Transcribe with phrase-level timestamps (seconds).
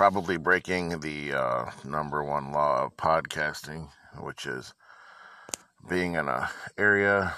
[0.00, 3.86] probably breaking the uh, number one law of podcasting,
[4.18, 4.72] which is
[5.90, 7.34] being in a area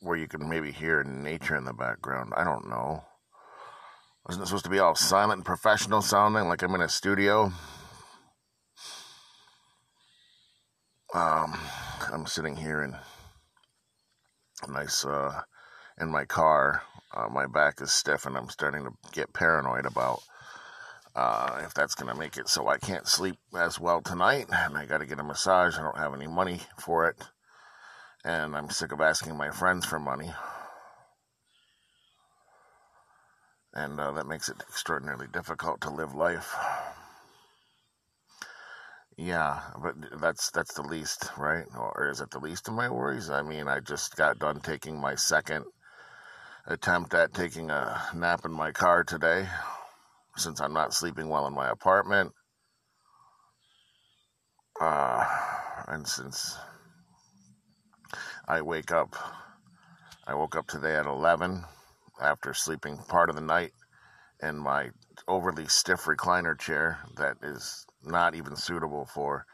[0.00, 2.32] where you can maybe hear nature in the background.
[2.34, 3.04] I don't know.
[4.26, 7.52] Wasn't it supposed to be all silent and professional sounding, like I'm in a studio?
[11.12, 11.60] Um,
[12.10, 12.96] I'm sitting here in
[14.72, 15.42] nice, uh,
[16.00, 16.82] in my car.
[17.14, 20.22] Uh, my back is stiff, and I'm starting to get paranoid about
[21.14, 24.46] uh, if that's going to make it so I can't sleep as well tonight.
[24.50, 25.78] And I got to get a massage.
[25.78, 27.16] I don't have any money for it.
[28.24, 30.32] And I'm sick of asking my friends for money.
[33.74, 36.54] And uh, that makes it extraordinarily difficult to live life.
[39.16, 41.66] Yeah, but that's that's the least, right?
[41.78, 43.30] Or is it the least of my worries?
[43.30, 45.64] I mean, I just got done taking my second
[46.66, 49.46] attempt at taking a nap in my car today
[50.36, 52.32] since I'm not sleeping well in my apartment.
[54.80, 55.24] Uh,
[55.88, 56.56] and since
[58.48, 59.14] I wake up,
[60.26, 61.64] I woke up today at 11
[62.20, 63.72] after sleeping part of the night
[64.42, 64.90] in my
[65.28, 69.46] overly stiff recliner chair that is not even suitable for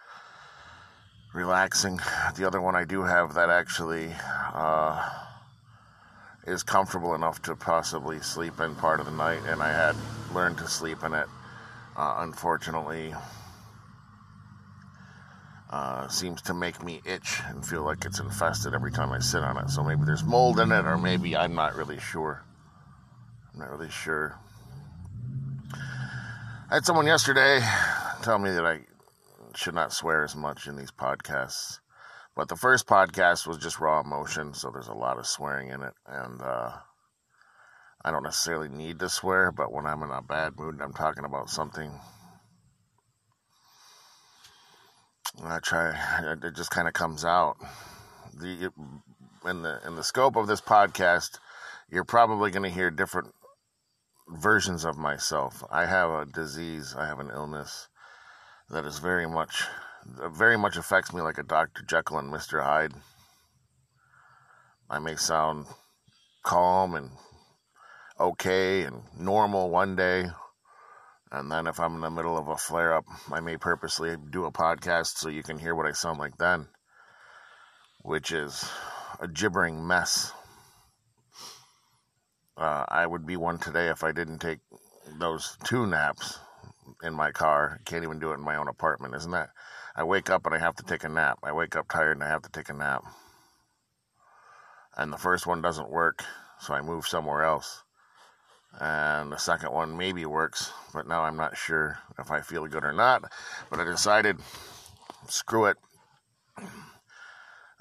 [1.35, 2.01] relaxing.
[2.37, 4.13] The other one I do have that actually
[4.55, 5.09] uh,
[6.51, 9.95] is comfortable enough to possibly sleep in part of the night, and I had
[10.35, 11.27] learned to sleep in it.
[11.97, 13.15] Uh, unfortunately,
[15.71, 19.43] uh, seems to make me itch and feel like it's infested every time I sit
[19.43, 19.71] on it.
[19.71, 22.43] So maybe there's mold in it, or maybe I'm not really sure.
[23.53, 24.37] I'm not really sure.
[26.71, 27.61] I had someone yesterday
[28.23, 28.81] tell me that I
[29.55, 31.79] should not swear as much in these podcasts.
[32.37, 35.83] But the first podcast was just raw emotion, so there's a lot of swearing in
[35.83, 35.95] it.
[36.07, 36.73] And uh,
[38.05, 40.93] I don't necessarily need to swear, but when I'm in a bad mood and I'm
[40.93, 41.91] talking about something,
[45.45, 45.95] I try.
[46.43, 47.57] It just kind of comes out.
[48.35, 48.71] The
[49.47, 51.39] in the in the scope of this podcast,
[51.91, 53.35] you're probably going to hear different
[54.29, 55.65] versions of myself.
[55.71, 56.95] I have a disease.
[56.97, 57.89] I have an illness
[58.71, 59.65] that is very much
[60.33, 61.83] very much affects me like a Dr.
[61.83, 62.63] Jekyll and Mr.
[62.63, 62.93] Hyde.
[64.89, 65.67] I may sound
[66.43, 67.11] calm and
[68.19, 70.27] okay and normal one day,
[71.31, 74.45] and then if I'm in the middle of a flare up, I may purposely do
[74.45, 76.69] a podcast so you can hear what I sound like then,
[78.03, 78.69] which is
[79.21, 80.33] a gibbering mess.
[82.57, 84.59] Uh, I would be one today if I didn't take
[85.19, 86.39] those two naps
[87.03, 87.81] in my car.
[87.85, 89.15] Can't even do it in my own apartment.
[89.15, 89.51] Isn't that?
[89.95, 91.39] I wake up and I have to take a nap.
[91.43, 93.05] I wake up tired and I have to take a nap.
[94.97, 96.25] And the first one doesn't work,
[96.61, 97.83] so I move somewhere else.
[98.81, 102.85] And the second one maybe works, but now I'm not sure if I feel good
[102.85, 103.25] or not.
[103.69, 104.39] But I decided,
[105.29, 105.77] screw it.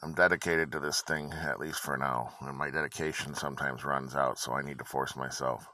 [0.01, 2.33] I'm dedicated to this thing, at least for now.
[2.41, 5.67] And my dedication sometimes runs out, so I need to force myself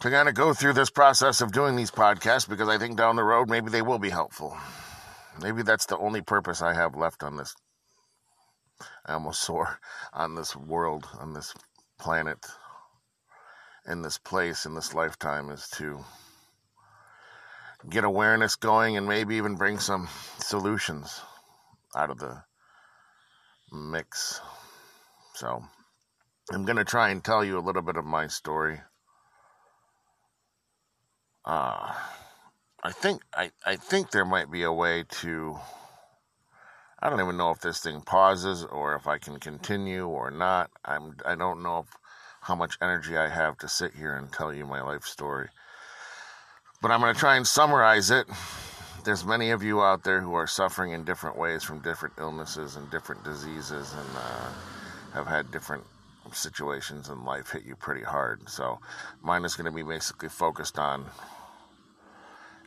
[0.00, 3.16] to kind of go through this process of doing these podcasts because I think down
[3.16, 4.56] the road maybe they will be helpful.
[5.40, 7.54] Maybe that's the only purpose I have left on this.
[9.06, 9.78] I almost swore
[10.12, 11.54] on this world, on this
[11.98, 12.38] planet,
[13.86, 16.04] in this place, in this lifetime is to
[17.90, 21.20] get awareness going and maybe even bring some solutions
[21.94, 22.42] out of the
[23.72, 24.40] mix.
[25.34, 25.62] So,
[26.52, 28.80] I'm going to try and tell you a little bit of my story.
[31.44, 31.92] Uh,
[32.82, 35.58] I think I, I think there might be a way to
[37.00, 40.70] I don't even know if this thing pauses or if I can continue or not.
[40.84, 41.86] I'm I don't know if,
[42.40, 45.48] how much energy I have to sit here and tell you my life story.
[46.80, 48.26] But I'm going to try and summarize it.
[49.04, 52.76] There's many of you out there who are suffering in different ways from different illnesses
[52.76, 54.50] and different diseases and uh,
[55.14, 55.84] have had different
[56.32, 58.48] situations in life hit you pretty hard.
[58.48, 58.78] So
[59.22, 61.06] mine is going to be basically focused on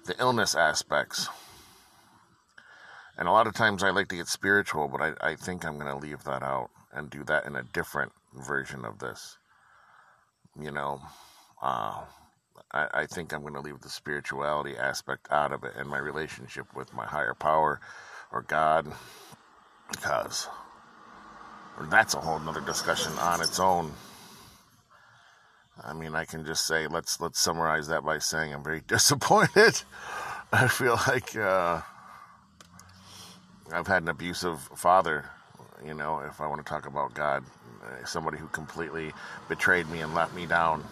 [0.05, 1.27] the illness aspects.
[3.17, 5.79] And a lot of times I like to get spiritual, but I, I think I'm
[5.79, 9.37] going to leave that out and do that in a different version of this.
[10.59, 11.01] You know,
[11.61, 12.01] uh,
[12.71, 15.97] I, I think I'm going to leave the spirituality aspect out of it and my
[15.97, 17.79] relationship with my higher power
[18.31, 18.91] or God,
[19.91, 20.47] because
[21.85, 23.93] that's a whole nother discussion on its own.
[25.83, 29.81] I mean, I can just say let's let's summarize that by saying I'm very disappointed.
[30.51, 31.81] I feel like uh,
[33.73, 35.25] I've had an abusive father.
[35.85, 37.43] You know, if I want to talk about God,
[38.05, 39.13] somebody who completely
[39.49, 40.83] betrayed me and let me down.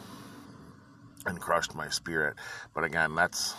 [1.26, 2.36] and crushed my spirit.
[2.76, 3.56] But again, that's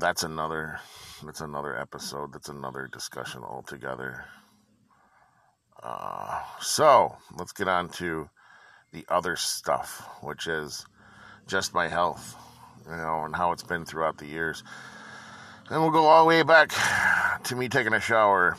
[0.00, 0.80] that's another
[1.24, 2.32] that's another episode.
[2.32, 4.24] That's another discussion altogether.
[5.84, 8.28] Uh, so let's get on to
[8.92, 10.86] the other stuff, which is
[11.46, 12.34] just my health,
[12.86, 14.64] you know, and how it's been throughout the years.
[15.68, 16.72] And we'll go all the way back
[17.44, 18.56] to me taking a shower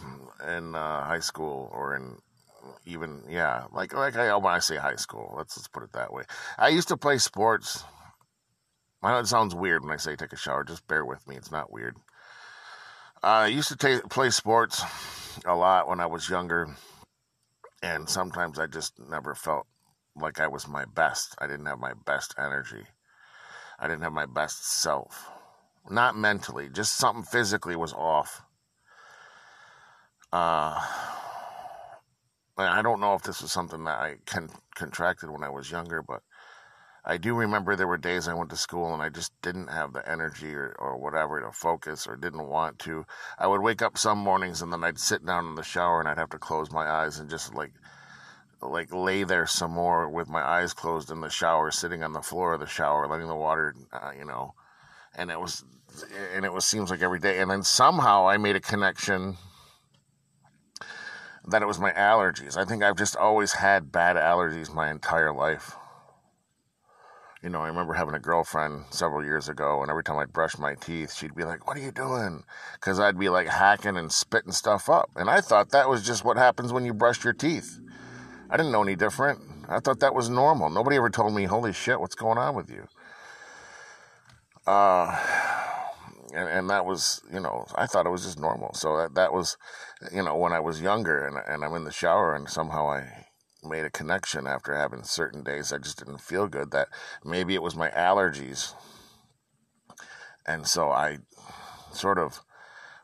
[0.47, 2.17] in uh, high school or in
[2.85, 6.13] even yeah, like like I when I say high school, let's let's put it that
[6.13, 6.23] way.
[6.57, 7.83] I used to play sports.
[9.01, 10.63] I know it sounds weird when I say take a shower.
[10.63, 11.95] Just bear with me; it's not weird.
[13.23, 14.83] I used to take, play sports
[15.45, 16.75] a lot when I was younger,
[17.81, 19.67] and sometimes I just never felt
[20.15, 21.35] like I was my best.
[21.39, 22.85] I didn't have my best energy.
[23.79, 25.29] I didn't have my best self.
[25.89, 28.41] Not mentally, just something physically was off.
[30.31, 30.81] Uh,
[32.57, 36.01] I don't know if this was something that I con- contracted when I was younger,
[36.01, 36.21] but
[37.07, 39.93] I do remember there were days I went to school and I just didn't have
[39.93, 43.05] the energy or, or whatever to focus or didn't want to.
[43.37, 46.09] I would wake up some mornings and then I'd sit down in the shower and
[46.09, 47.73] I'd have to close my eyes and just like
[48.61, 52.21] like lay there some more with my eyes closed in the shower, sitting on the
[52.21, 54.55] floor of the shower, letting the water, uh, you know,
[55.15, 55.63] and it was,
[56.33, 57.39] and it was seems like every day.
[57.39, 59.37] And then somehow I made a connection
[61.47, 62.57] that it was my allergies.
[62.57, 65.75] I think I've just always had bad allergies my entire life.
[67.45, 70.57] You know, I remember having a girlfriend several years ago, and every time I'd brush
[70.57, 72.43] my teeth, she'd be like, What are you doing?
[72.73, 75.11] Because I'd be like hacking and spitting stuff up.
[75.15, 77.79] And I thought that was just what happens when you brush your teeth.
[78.49, 79.41] I didn't know any different.
[79.69, 80.71] I thought that was normal.
[80.71, 82.87] Nobody ever told me, Holy shit, what's going on with you?
[84.65, 85.15] Uh,
[86.33, 88.73] and, and that was, you know, I thought it was just normal.
[88.73, 89.55] So that, that was,
[90.11, 93.24] you know, when I was younger and, and I'm in the shower and somehow I
[93.65, 96.89] made a connection after having certain days I just didn't feel good that
[97.23, 98.73] maybe it was my allergies.
[100.45, 101.19] And so I
[101.91, 102.41] sort of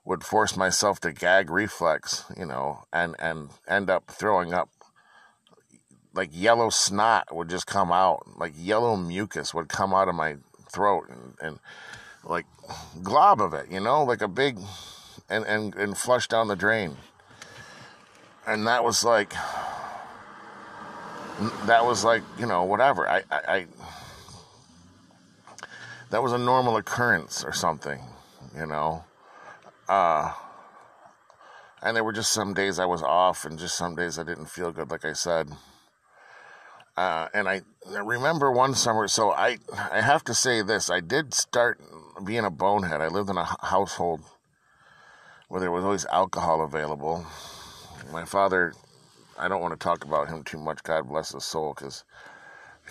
[0.06, 4.70] would force myself to gag reflex, you know, and, and end up throwing up
[6.14, 10.36] like yellow snot would just come out, like yellow mucus would come out of my
[10.70, 11.60] throat and, and
[12.24, 12.46] like
[13.02, 14.60] glob of it, you know, like a big
[15.30, 16.98] and, and, and flush down the drain.
[18.46, 19.34] And that was like
[21.66, 23.08] that was like, you know, whatever.
[23.08, 23.66] I, I, I
[26.10, 28.00] that was a normal occurrence or something,
[28.56, 29.04] you know.
[29.88, 30.34] Uh
[31.82, 34.46] and there were just some days I was off and just some days I didn't
[34.46, 35.50] feel good, like I said.
[36.96, 37.62] Uh, and I
[38.04, 39.58] remember one summer, so I,
[39.92, 40.90] I have to say this.
[40.90, 41.82] I did start
[42.24, 43.02] being a bonehead.
[43.02, 44.22] I lived in a household
[45.48, 47.26] where there was always alcohol available.
[48.12, 48.74] My father,
[49.42, 52.04] I don't want to talk about him too much, God bless his soul, because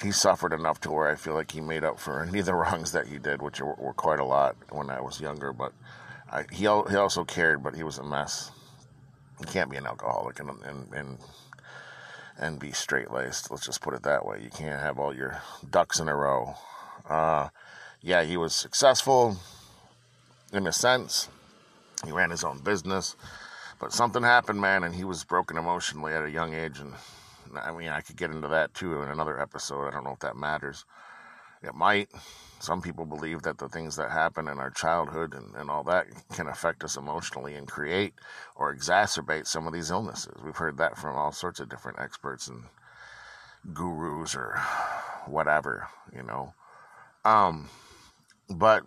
[0.03, 2.55] he suffered enough to where I feel like he made up for any of the
[2.57, 5.53] wrongs that he did, which were, were quite a lot when I was younger.
[5.53, 5.73] But
[6.31, 8.51] I, he, he also cared, but he was a mess.
[9.41, 11.19] You can't be an alcoholic and, and, and
[12.41, 13.51] and be straight laced.
[13.51, 14.41] Let's just put it that way.
[14.43, 16.55] You can't have all your ducks in a row.
[17.09, 17.51] Uh,
[18.01, 19.37] yeah, he was successful
[20.53, 21.29] in a sense.
[22.05, 23.15] He ran his own business,
[23.81, 26.79] but something happened, man, and he was broken emotionally at a young age.
[26.79, 26.93] And
[27.59, 29.89] I mean, I could get into that too in another episode.
[29.89, 30.85] I don't know if that matters.
[31.63, 32.11] It might.
[32.61, 36.07] Some people believe that the things that happen in our childhood and, and all that
[36.35, 38.13] can affect us emotionally and create
[38.55, 40.37] or exacerbate some of these illnesses.
[40.45, 42.65] We've heard that from all sorts of different experts and
[43.73, 44.59] gurus or
[45.27, 46.53] whatever, you know.
[47.25, 47.71] Um,
[48.51, 48.85] but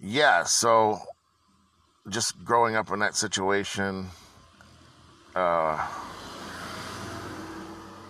[0.00, 1.00] yeah, so
[2.08, 4.06] just growing up in that situation,
[5.34, 5.86] uh,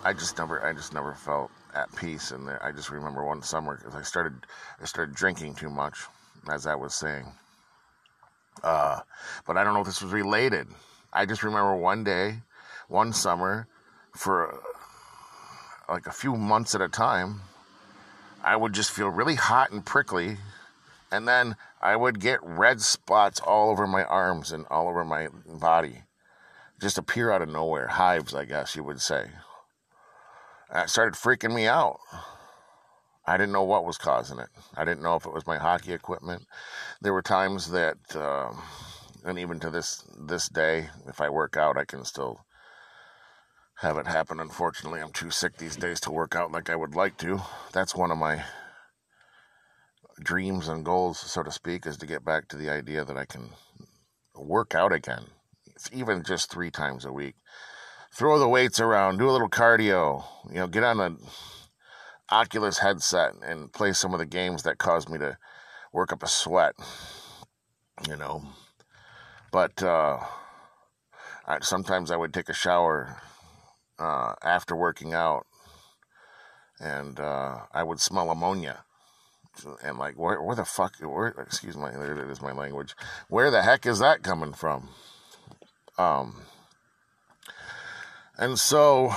[0.04, 2.30] I just never, I just never felt at peace.
[2.30, 4.34] And I just remember one summer because I started
[4.80, 5.98] I started drinking too much,
[6.50, 7.26] as I was saying.
[8.62, 9.00] Uh,
[9.46, 10.66] but I don't know if this was related.
[11.12, 12.38] I just remember one day,
[12.88, 13.68] one summer,
[14.14, 14.60] for
[15.88, 17.40] like a few months at a time,
[18.42, 20.36] I would just feel really hot and prickly,
[21.10, 25.28] and then I would get red spots all over my arms and all over my
[25.46, 26.02] body,
[26.80, 29.30] just appear out of nowhere, hives, I guess you would say.
[30.72, 31.98] That started freaking me out.
[33.26, 34.48] I didn't know what was causing it.
[34.74, 36.46] I didn't know if it was my hockey equipment.
[37.00, 38.52] There were times that, uh,
[39.24, 42.44] and even to this this day, if I work out, I can still
[43.80, 44.40] have it happen.
[44.40, 47.40] Unfortunately, I'm too sick these days to work out like I would like to.
[47.72, 48.44] That's one of my
[50.22, 53.24] dreams and goals, so to speak, is to get back to the idea that I
[53.24, 53.50] can
[54.34, 55.26] work out again,
[55.92, 57.34] even just three times a week
[58.12, 61.16] throw the weights around, do a little cardio, you know, get on a
[62.30, 65.38] Oculus headset and play some of the games that caused me to
[65.92, 66.74] work up a sweat,
[68.08, 68.42] you know.
[69.50, 70.18] But uh,
[71.46, 73.16] I, sometimes I would take a shower
[73.98, 75.46] uh, after working out,
[76.78, 78.84] and uh, I would smell ammonia.
[79.82, 80.96] And like, where, where the fuck?
[81.00, 81.28] Where?
[81.28, 82.94] Excuse my, there it is, my language.
[83.28, 84.88] Where the heck is that coming from?
[85.98, 86.42] Um,
[88.38, 89.12] and so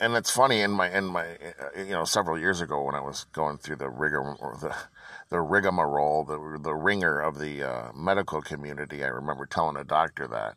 [0.00, 3.00] and it's funny in my in my uh, you know several years ago when I
[3.00, 4.74] was going through the rigor or the
[5.28, 10.26] the rigmarole the the ringer of the uh, medical community I remember telling a doctor
[10.28, 10.54] that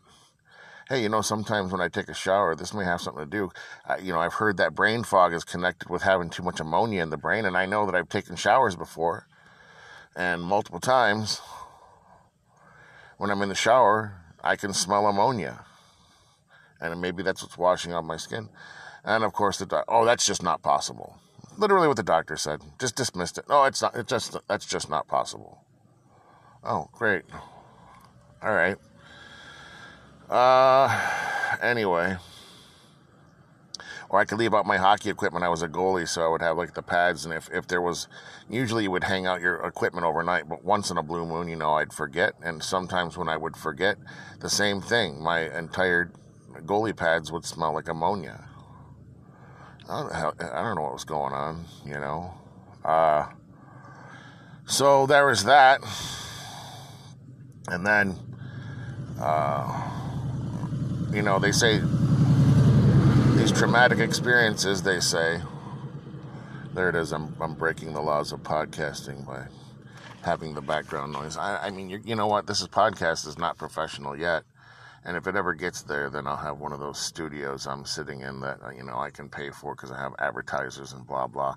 [0.92, 3.52] hey you know sometimes when I take a shower this may have something to do
[4.04, 7.10] you know I've heard that brain fog is connected with having too much ammonia in
[7.10, 9.28] the brain and I know that I've taken showers before
[10.16, 11.42] and multiple times
[13.18, 15.66] when I'm in the shower I can smell ammonia
[16.80, 18.50] and maybe that's what's washing off my skin
[19.04, 21.18] and of course, the doc- oh, that's just not possible.
[21.58, 22.62] Literally, what the doctor said.
[22.80, 23.46] Just dismissed it.
[23.50, 23.96] No, it's not.
[23.96, 25.64] It's just that's just not possible.
[26.64, 27.24] Oh, great.
[28.44, 28.78] All right.
[30.32, 30.88] Uh,
[31.62, 32.16] anyway.
[34.10, 35.44] Or I could leave out my hockey equipment.
[35.44, 37.82] I was a goalie, so I would have like the pads, and if, if there
[37.82, 38.08] was,
[38.50, 41.56] usually you would hang out your equipment overnight, but once in a blue moon, you
[41.56, 42.34] know, I'd forget.
[42.42, 43.98] And sometimes when I would forget,
[44.40, 45.22] the same thing.
[45.22, 46.12] My entire
[46.66, 48.48] goalie pads would smell like ammonia.
[49.90, 52.34] I don't, I don't know what was going on, you know.
[52.84, 53.28] Uh,
[54.66, 55.82] so there was that.
[57.68, 58.18] And then,
[59.20, 59.90] uh,
[61.14, 61.82] you know, they say
[63.36, 65.42] these traumatic experiences, they say,
[66.74, 67.12] there it is.
[67.12, 69.48] I'm, I'm breaking the laws of podcasting by
[70.24, 71.36] having the background noise.
[71.38, 72.48] I, I mean, you, you know what?
[72.48, 74.44] This is podcast is not professional yet.
[75.04, 78.22] And if it ever gets there, then I'll have one of those studios I'm sitting
[78.22, 81.28] in that, uh, you know, I can pay for because I have advertisers and blah,
[81.28, 81.56] blah.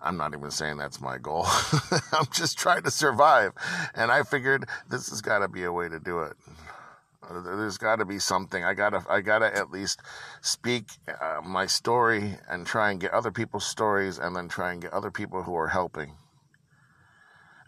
[0.00, 1.46] I'm not even saying that's my goal.
[2.12, 3.52] I'm just trying to survive.
[3.94, 6.36] And I figured this has got to be a way to do it.
[7.30, 8.64] There's got to be something.
[8.64, 10.00] I gotta, I gotta at least
[10.40, 14.82] speak uh, my story and try and get other people's stories, and then try and
[14.82, 16.14] get other people who are helping.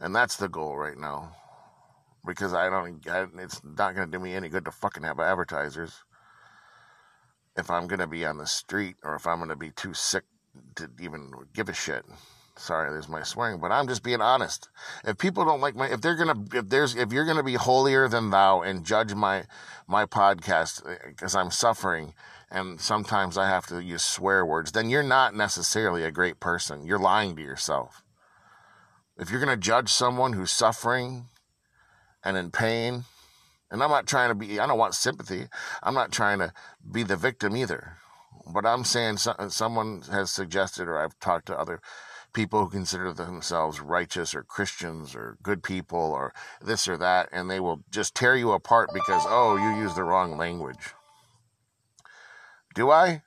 [0.01, 1.37] And that's the goal right now
[2.27, 3.07] because I don't.
[3.09, 5.95] I, it's not to do me any good to fucking have advertisers
[7.57, 10.25] if I'm to be on the street or if I'm to be too sick
[10.77, 12.05] to even give a shit.
[12.57, 14.69] Sorry, there's my swearing, but I'm just being honest.
[15.05, 18.09] If people don't like my, if they're gonna, if there's, if you're gonna be holier
[18.09, 19.45] than thou and judge my,
[19.87, 22.15] my podcast because eh, I'm suffering
[22.51, 26.85] and sometimes I have to use swear words, then you're not necessarily a great person.
[26.85, 28.03] You're lying to yourself.
[29.19, 31.27] If you're gonna judge someone who's suffering
[32.23, 33.05] and in pain.
[33.71, 35.47] And I'm not trying to be, I don't want sympathy.
[35.83, 36.53] I'm not trying to
[36.91, 37.97] be the victim either.
[38.53, 41.81] But I'm saying so, someone has suggested, or I've talked to other
[42.33, 47.51] people who consider themselves righteous or Christians or good people or this or that, and
[47.51, 50.95] they will just tear you apart because, oh, you use the wrong language.
[52.75, 53.23] Do I?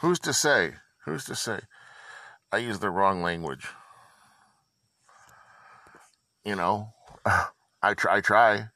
[0.00, 0.74] Who's to say?
[1.04, 1.60] Who's to say?
[2.50, 3.66] I use the wrong language.
[6.44, 6.92] You know?
[7.82, 8.68] I try, I try.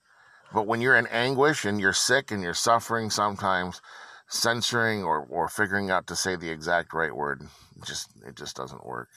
[0.52, 3.80] But when you're in anguish and you're sick and you're suffering, sometimes
[4.28, 7.42] censoring or, or figuring out to say the exact right word
[7.84, 9.08] just it just doesn't work.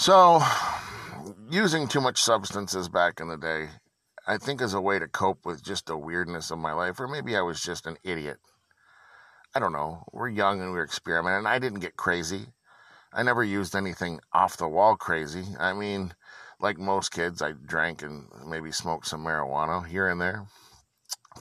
[0.00, 0.40] So,
[1.50, 3.68] using too much substances back in the day,
[4.26, 7.06] I think is a way to cope with just the weirdness of my life, or
[7.06, 8.38] maybe I was just an idiot.
[9.54, 10.04] I don't know.
[10.10, 11.44] We're young and we're experimenting.
[11.44, 12.46] I didn't get crazy.
[13.12, 15.44] I never used anything off the wall crazy.
[15.58, 16.14] I mean,
[16.60, 20.46] like most kids, I drank and maybe smoked some marijuana here and there.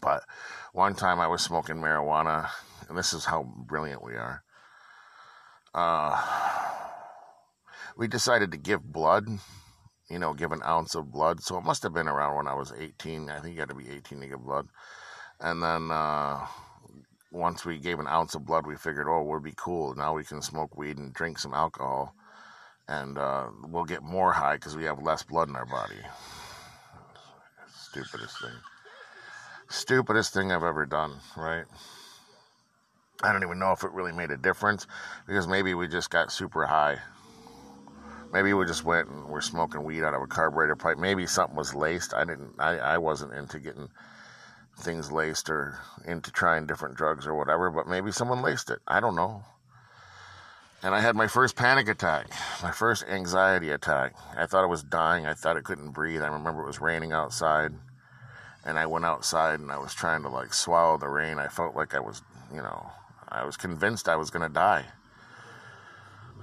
[0.01, 0.25] But
[0.74, 2.50] one time I was smoking marijuana,
[2.89, 4.44] and this is how brilliant we are.
[5.74, 6.22] Uh,
[8.00, 9.27] we decided to give blood,
[10.10, 11.44] you know, give an ounce of blood.
[11.44, 13.29] So it must have been around when I was 18.
[13.29, 14.70] I think you got to be 18 to give blood.
[15.41, 16.48] And then uh,
[17.29, 19.96] once we gave an ounce of blood, we figured, oh, we'll be cool.
[19.96, 22.15] Now we can smoke weed and drink some alcohol
[22.88, 26.00] and uh, we'll get more high because we have less blood in our body.
[27.68, 28.58] Stupidest thing.
[29.68, 31.65] Stupidest thing I've ever done, right?
[33.22, 34.88] I don't even know if it really made a difference
[35.27, 37.00] because maybe we just got super high.
[38.32, 40.98] Maybe we just went and we're smoking weed out of a carburetor pipe.
[40.98, 42.14] Maybe something was laced.
[42.14, 42.54] I didn't.
[42.60, 43.90] I, I wasn't into getting
[44.78, 47.70] things laced or into trying different drugs or whatever.
[47.72, 48.80] But maybe someone laced it.
[48.88, 49.44] I don't know.
[50.82, 52.28] And I had my first panic attack,
[52.64, 54.14] my first anxiety attack.
[54.38, 55.26] I thought I was dying.
[55.26, 56.22] I thought I couldn't breathe.
[56.22, 57.74] I remember it was raining outside.
[58.64, 61.38] And I went outside and I was trying to like swallow the rain.
[61.38, 62.22] I felt like I was,
[62.54, 62.92] you know,
[63.28, 64.86] I was convinced I was going to die.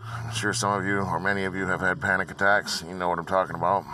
[0.06, 2.84] I'm sure some of you, or many of you, have had panic attacks.
[2.86, 3.84] You know what I'm talking about.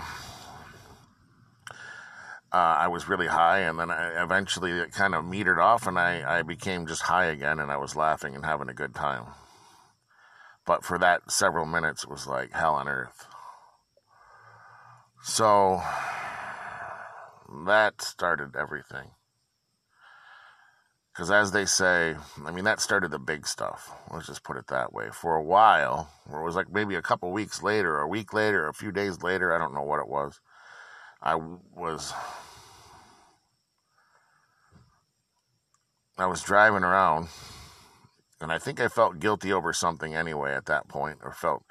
[2.53, 5.99] Uh, I was really high, and then I, eventually it kind of metered off, and
[5.99, 9.25] I, I became just high again, and I was laughing and having a good time.
[10.67, 13.27] But for that several minutes, it was like hell on earth.
[15.23, 15.81] So
[17.67, 19.13] that started everything.
[21.23, 23.93] Because as they say, I mean, that started the big stuff.
[24.11, 25.11] Let's just put it that way.
[25.13, 28.67] For a while, or it was like maybe a couple weeks later, a week later,
[28.67, 30.41] a few days later, I don't know what it was.
[31.23, 32.13] I was.
[36.19, 37.29] I was driving around,
[38.41, 41.63] and I think I felt guilty over something anyway at that point, or felt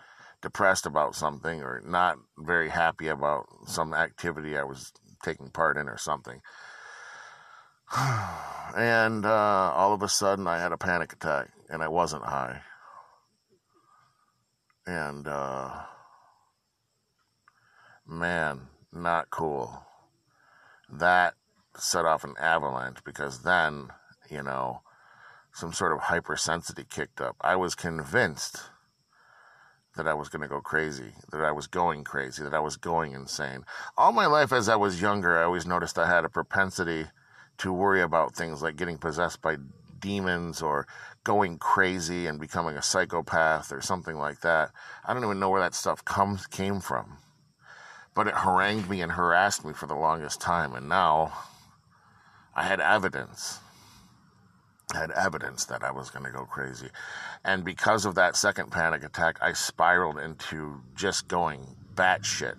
[0.41, 5.89] depressed about something, or not very happy about some activity I was taking part in,
[5.89, 6.39] or something
[8.77, 12.61] and uh, all of a sudden I had a panic attack and I wasn't high.
[14.85, 15.71] And uh,
[18.07, 18.61] man,
[18.93, 19.83] not cool.
[20.89, 21.35] That
[21.77, 23.89] set off an avalanche because then,
[24.29, 24.81] you know,
[25.53, 27.35] some sort of hypersensitivity kicked up.
[27.41, 28.61] I was convinced
[29.97, 32.77] that I was going to go crazy, that I was going crazy, that I was
[32.77, 33.65] going insane.
[33.97, 37.07] All my life as I was younger, I always noticed I had a propensity
[37.61, 39.55] to worry about things like getting possessed by
[39.99, 40.87] demons or
[41.23, 44.71] going crazy and becoming a psychopath or something like that.
[45.05, 47.17] I don't even know where that stuff comes came from.
[48.15, 51.33] But it harangued me and harassed me for the longest time and now
[52.55, 53.59] I had evidence.
[54.93, 56.89] I had evidence that I was going to go crazy.
[57.45, 62.57] And because of that second panic attack, I spiraled into just going batshit.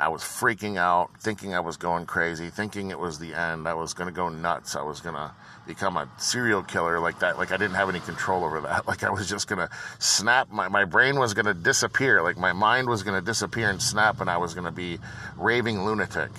[0.00, 3.66] I was freaking out, thinking I was going crazy, thinking it was the end.
[3.66, 4.76] I was going to go nuts.
[4.76, 5.32] I was going to
[5.66, 7.36] become a serial killer like that.
[7.36, 8.78] Like I didn't have any control over that.
[8.88, 10.50] Like I was just going to snap.
[10.50, 12.22] My, my brain was going to disappear.
[12.22, 14.98] Like my mind was going to disappear and snap, and I was going to be
[15.36, 16.30] raving lunatic,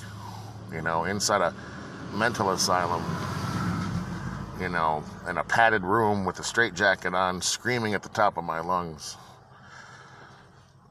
[0.72, 1.54] you know, inside a
[2.16, 3.04] mental asylum,
[4.60, 8.46] you know, in a padded room with a straitjacket on, screaming at the top of
[8.46, 9.18] my lungs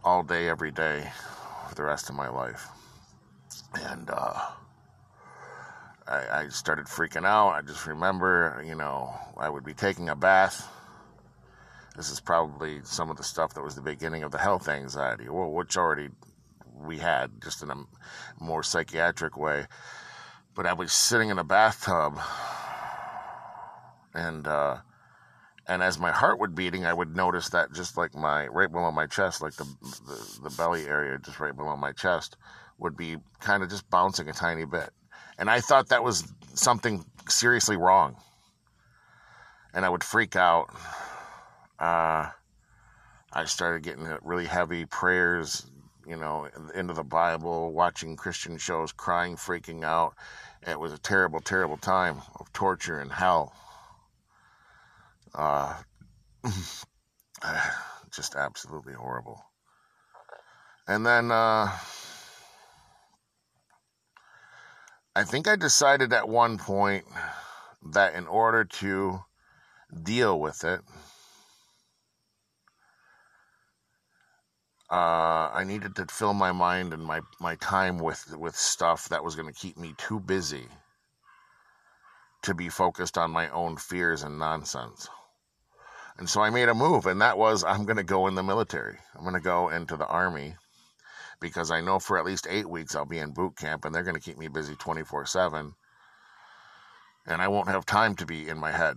[0.04, 1.10] all day, every day
[1.78, 2.68] the rest of my life.
[3.74, 4.40] And uh,
[6.06, 7.50] I, I started freaking out.
[7.50, 10.68] I just remember, you know, I would be taking a bath.
[11.96, 15.28] This is probably some of the stuff that was the beginning of the health anxiety,
[15.28, 16.10] well, which already
[16.76, 17.84] we had, just in a
[18.40, 19.66] more psychiatric way.
[20.54, 22.18] But I was sitting in a bathtub,
[24.14, 24.78] and uh,
[25.68, 28.90] and as my heart would beating, I would notice that just like my right below
[28.90, 29.64] my chest, like the
[30.06, 32.36] the, the belly area, just right below my chest,
[32.78, 34.90] would be kind of just bouncing a tiny bit,
[35.38, 38.16] and I thought that was something seriously wrong,
[39.74, 40.70] and I would freak out.
[41.78, 42.30] Uh,
[43.32, 45.66] I started getting really heavy prayers,
[46.06, 50.14] you know, into the Bible, watching Christian shows, crying, freaking out.
[50.66, 53.52] It was a terrible, terrible time of torture and hell.
[57.40, 57.70] Uh,
[58.10, 59.40] just absolutely horrible.
[60.88, 61.70] And then uh,
[65.14, 67.04] I think I decided at one point
[67.92, 69.20] that in order to
[70.02, 70.80] deal with it,
[74.90, 79.22] uh, I needed to fill my mind and my, my time with with stuff that
[79.22, 80.66] was going to keep me too busy
[82.42, 85.08] to be focused on my own fears and nonsense.
[86.18, 88.42] And so I made a move, and that was I'm going to go in the
[88.42, 88.98] military.
[89.14, 90.56] I'm going to go into the army
[91.40, 94.02] because I know for at least eight weeks I'll be in boot camp, and they're
[94.02, 95.74] going to keep me busy 24 7.
[97.26, 98.96] And I won't have time to be in my head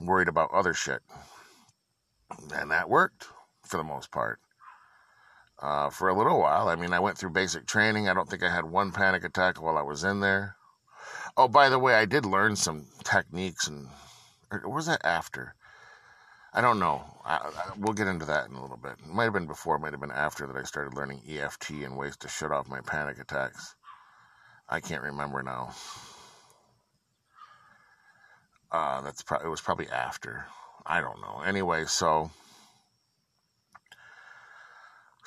[0.00, 1.00] worried about other shit.
[2.52, 3.28] And that worked
[3.62, 4.40] for the most part.
[5.58, 6.68] Uh, for a little while.
[6.68, 8.08] I mean, I went through basic training.
[8.08, 10.56] I don't think I had one panic attack while I was in there.
[11.34, 13.88] Oh, by the way, I did learn some techniques and,
[14.50, 15.54] or was that after?
[16.56, 17.04] I don't know.
[17.22, 18.92] I, I, we'll get into that in a little bit.
[18.92, 21.70] It might have been before, it might have been after that I started learning EFT
[21.84, 23.74] and ways to shut off my panic attacks.
[24.66, 25.74] I can't remember now.
[28.72, 30.46] Uh, that's pro- it was probably after.
[30.86, 31.42] I don't know.
[31.44, 32.30] Anyway, so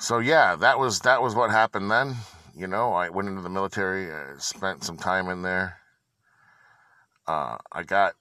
[0.00, 2.16] so yeah, that was that was what happened then.
[2.56, 5.78] You know, I went into the military, uh, spent some time in there.
[7.26, 8.14] Uh, I got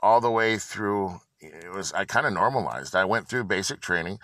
[0.00, 2.94] all the way through it was I kind of normalized.
[2.94, 4.18] I went through basic training.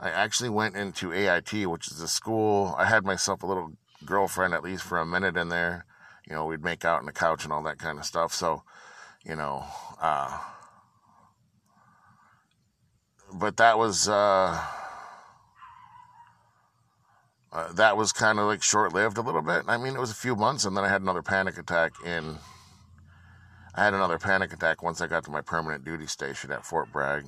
[0.00, 2.74] I actually went into AIT, which is a school.
[2.78, 3.72] I had myself a little
[4.04, 5.84] girlfriend at least for a minute in there.
[6.28, 8.32] You know, we'd make out on the couch and all that kind of stuff.
[8.32, 8.62] So,
[9.24, 9.64] you know,
[10.00, 10.38] uh,
[13.32, 14.62] but that was uh,
[17.52, 19.64] uh, that was kind of like short lived a little bit.
[19.66, 22.38] I mean, it was a few months, and then I had another panic attack in.
[23.78, 26.90] I had another panic attack once I got to my permanent duty station at Fort
[26.90, 27.24] Bragg.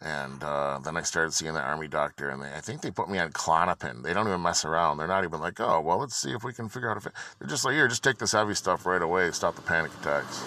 [0.00, 3.10] And uh, then I started seeing the army doctor, and they, I think they put
[3.10, 4.02] me on Klonopin.
[4.02, 4.96] They don't even mess around.
[4.96, 7.12] They're not even like, oh, well, let's see if we can figure out if it.
[7.38, 10.42] They're just like, here, just take this heavy stuff right away, stop the panic attacks.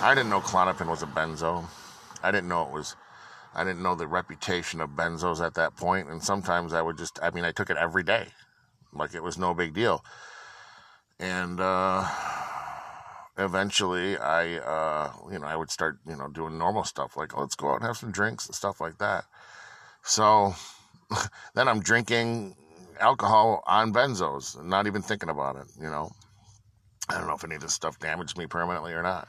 [0.00, 1.64] I didn't know Klonopin was a benzo.
[2.22, 2.94] I didn't know it was.
[3.52, 7.18] I didn't know the reputation of benzos at that point, and sometimes I would just.
[7.20, 8.28] I mean, I took it every day,
[8.92, 10.04] like it was no big deal.
[11.18, 12.06] And uh,
[13.38, 17.40] eventually I, uh, you know, I would start, you know, doing normal stuff like, oh,
[17.40, 19.24] let's go out and have some drinks and stuff like that.
[20.02, 20.54] So
[21.54, 22.56] then I'm drinking
[22.98, 26.10] alcohol on benzos not even thinking about it, you know.
[27.08, 29.28] I don't know if any of this stuff damaged me permanently or not.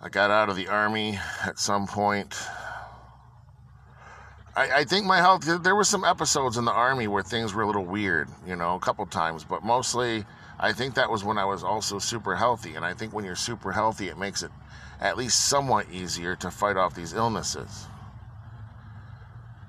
[0.00, 2.38] I got out of the army at some point.
[4.56, 7.62] I, I think my health, there were some episodes in the army where things were
[7.62, 10.24] a little weird, you know, a couple times, but mostly
[10.58, 12.74] I think that was when I was also super healthy.
[12.74, 14.50] And I think when you're super healthy, it makes it
[14.98, 17.86] at least somewhat easier to fight off these illnesses.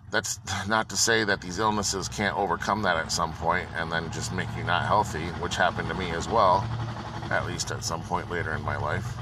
[0.09, 4.09] That's not to say that these illnesses can't overcome that at some point and then
[4.11, 6.65] just make you not healthy, which happened to me as well,
[7.29, 9.17] at least at some point later in my life.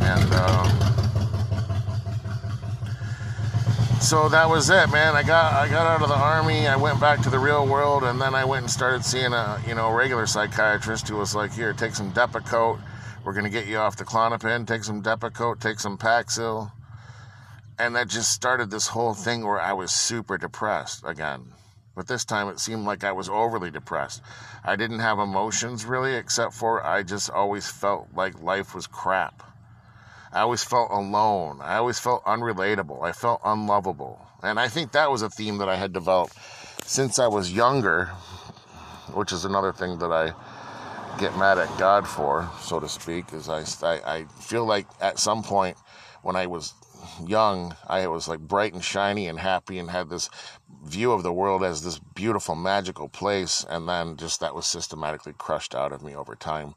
[0.00, 1.03] And, uh,
[4.04, 5.14] so that was it, man.
[5.14, 6.68] I got I got out of the army.
[6.68, 9.58] I went back to the real world, and then I went and started seeing a
[9.66, 12.80] you know regular psychiatrist who was like, "Here, take some Depakote.
[13.24, 14.66] We're gonna get you off the Klonopin.
[14.66, 15.58] Take some Depakote.
[15.58, 16.70] Take some Paxil."
[17.78, 21.54] And that just started this whole thing where I was super depressed again.
[21.96, 24.20] But this time it seemed like I was overly depressed.
[24.62, 29.42] I didn't have emotions really, except for I just always felt like life was crap.
[30.34, 31.60] I always felt alone.
[31.62, 33.04] I always felt unrelatable.
[33.04, 34.20] I felt unlovable.
[34.42, 36.34] And I think that was a theme that I had developed
[36.84, 38.06] since I was younger,
[39.14, 40.34] which is another thing that I
[41.20, 45.20] get mad at God for, so to speak, is I, I, I feel like at
[45.20, 45.76] some point
[46.22, 46.74] when I was
[47.24, 50.28] young, I was like bright and shiny and happy and had this
[50.84, 53.64] view of the world as this beautiful, magical place.
[53.68, 56.74] And then just that was systematically crushed out of me over time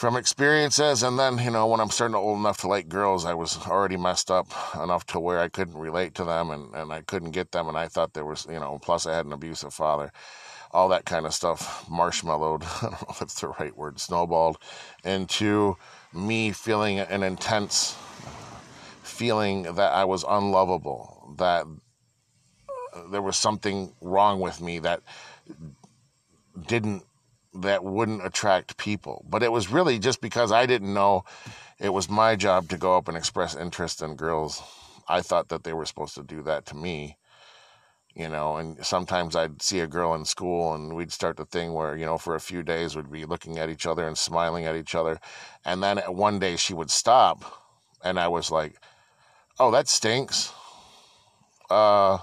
[0.00, 3.26] from experiences and then you know when i'm starting to old enough to like girls
[3.26, 4.46] i was already messed up
[4.82, 7.76] enough to where i couldn't relate to them and, and i couldn't get them and
[7.76, 10.10] i thought there was you know plus i had an abusive father
[10.70, 14.56] all that kind of stuff marshmallowed i don't know if it's the right word snowballed
[15.04, 15.76] into
[16.14, 17.94] me feeling an intense
[19.02, 21.66] feeling that i was unlovable that
[23.10, 25.02] there was something wrong with me that
[26.66, 27.04] didn't
[27.54, 29.24] that wouldn't attract people.
[29.28, 31.24] But it was really just because I didn't know
[31.78, 34.62] it was my job to go up and express interest in girls.
[35.08, 37.16] I thought that they were supposed to do that to me,
[38.14, 41.72] you know, and sometimes I'd see a girl in school and we'd start the thing
[41.72, 44.66] where, you know, for a few days we'd be looking at each other and smiling
[44.66, 45.18] at each other.
[45.64, 47.44] And then one day she would stop
[48.04, 48.76] and I was like,
[49.58, 50.52] oh, that stinks.
[51.68, 52.18] Uh,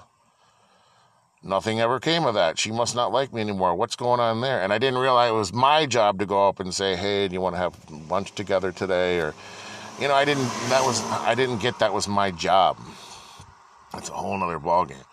[1.42, 2.58] Nothing ever came of that.
[2.58, 3.74] She must not like me anymore.
[3.74, 4.60] What's going on there?
[4.60, 7.34] And I didn't realize it was my job to go up and say, "Hey, do
[7.34, 7.74] you want to have
[8.10, 9.34] lunch together today?" Or,
[10.00, 10.48] you know, I didn't.
[10.68, 12.76] That was I didn't get that was my job.
[13.92, 15.04] That's a whole other ballgame.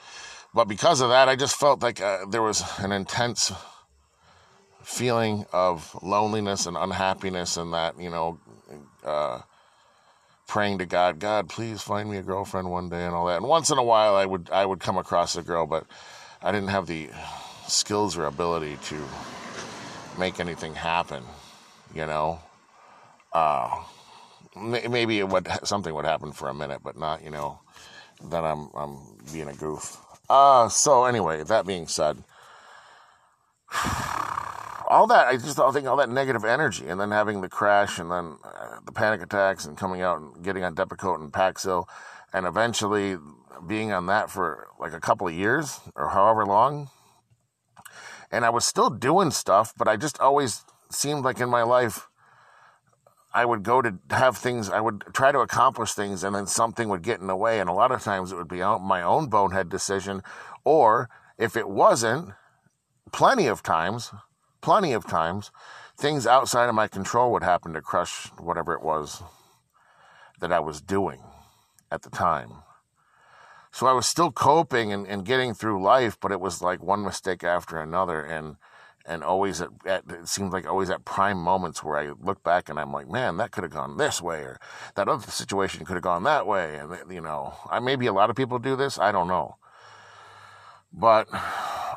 [0.53, 3.51] But because of that, I just felt like uh, there was an intense
[4.81, 8.39] feeling of loneliness and unhappiness, and that you know,
[9.03, 9.41] uh,
[10.47, 13.37] praying to God, God, please find me a girlfriend one day, and all that.
[13.37, 15.85] And once in a while, I would I would come across a girl, but
[16.41, 17.09] I didn't have the
[17.67, 19.03] skills or ability to
[20.17, 21.23] make anything happen,
[21.93, 22.39] you know.
[23.33, 23.83] Uh,
[24.55, 27.59] maybe it would something would happen for a minute, but not, you know,
[28.29, 28.97] that I'm I'm
[29.33, 29.97] being a goof.
[30.29, 32.23] Uh so anyway, that being said,
[34.87, 37.99] all that I just I think all that negative energy, and then having the crash,
[37.99, 41.85] and then uh, the panic attacks, and coming out and getting on Depakote and Paxil,
[42.33, 43.17] and eventually
[43.67, 46.89] being on that for like a couple of years or however long.
[48.31, 52.09] And I was still doing stuff, but I just always seemed like in my life,
[53.33, 56.89] I would go to have things, I would try to accomplish things, and then something
[56.89, 57.59] would get in the way.
[57.59, 60.21] And a lot of times it would be my own bonehead decision.
[60.63, 62.31] Or if it wasn't,
[63.11, 64.11] plenty of times,
[64.65, 65.51] plenty of times,
[65.95, 69.21] things outside of my control would happen to crush whatever it was
[70.41, 71.21] that I was doing
[71.91, 72.63] at the time.
[73.71, 77.03] So I was still coping and, and getting through life, but it was like one
[77.03, 78.23] mistake after another.
[78.23, 78.55] And
[79.05, 82.67] and always at, at, it seems like always at prime moments where I look back
[82.67, 84.59] and I'm like, man, that could have gone this way, or
[84.95, 88.31] that other situation could have gone that way, and you know, I maybe a lot
[88.31, 89.57] of people do this, I don't know,
[90.91, 91.27] but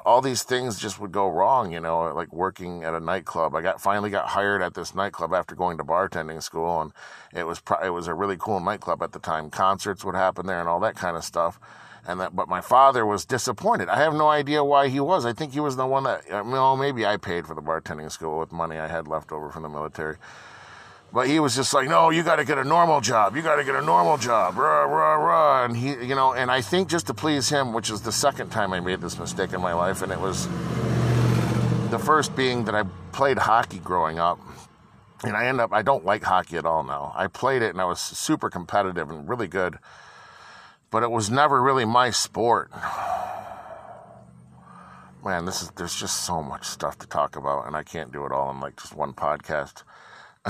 [0.09, 3.55] all these things just would go wrong, you know, like working at a nightclub.
[3.55, 6.93] I got finally got hired at this nightclub after going to bartending school, and
[7.35, 9.51] it was it was a really cool nightclub at the time.
[9.51, 11.61] Concerts would happen there and all that kind of stuff
[12.07, 13.91] and that, but my father was disappointed.
[13.91, 15.27] I have no idea why he was.
[15.27, 18.11] I think he was the one that, uh, well, maybe I paid for the bartending
[18.11, 20.17] school with money I had left over from the military.
[21.13, 23.35] But he was just like, no, you got to get a normal job.
[23.35, 24.59] You got to get a normal job.
[24.59, 25.65] Rah, rah, rah.
[25.65, 28.51] And he, you know, and I think just to please him, which is the second
[28.51, 30.47] time I made this mistake in my life, and it was
[31.91, 34.39] the first being that I played hockey growing up.
[35.25, 37.13] And I end up, I don't like hockey at all now.
[37.17, 39.79] I played it and I was super competitive and really good
[40.91, 42.71] but it was never really my sport.
[45.25, 48.25] Man, this is there's just so much stuff to talk about, and I can't do
[48.25, 49.83] it all in like just one podcast.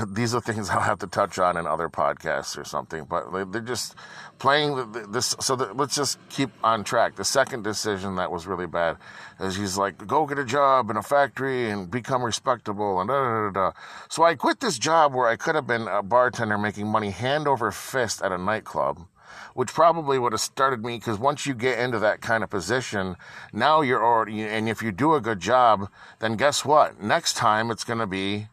[0.07, 3.61] These are things I'll have to touch on in other podcasts or something, but they're
[3.61, 3.95] just
[4.37, 5.35] playing this.
[5.39, 7.15] So let's just keep on track.
[7.15, 8.97] The second decision that was really bad
[9.39, 13.13] is he's like, go get a job in a factory and become respectable and da
[13.13, 13.71] da da da.
[14.09, 17.47] So I quit this job where I could have been a bartender making money hand
[17.47, 19.05] over fist at a nightclub
[19.53, 23.15] which probably would have started me because once you get into that kind of position,
[23.51, 27.01] now you're already, and if you do a good job, then guess what?
[27.01, 28.47] Next time it's going to be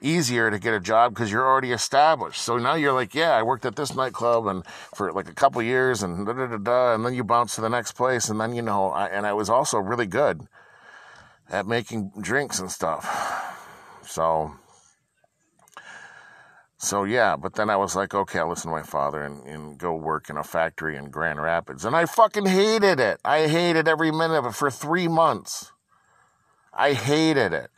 [0.00, 2.42] easier to get a job because you're already established.
[2.42, 5.62] So now you're like, yeah, I worked at this nightclub and for like a couple
[5.62, 8.40] years and da da da da, and then you bounce to the next place, and
[8.40, 10.46] then you know, I, and I was also really good
[11.50, 13.06] at making drinks and stuff.
[14.02, 14.52] So
[16.80, 19.76] so yeah, but then I was like, okay, I'll listen to my father and, and
[19.76, 21.84] go work in a factory in Grand Rapids.
[21.84, 23.18] And I fucking hated it.
[23.24, 25.72] I hated every minute of it for three months.
[26.72, 27.70] I hated it.